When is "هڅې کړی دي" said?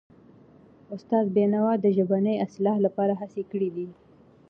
3.21-3.87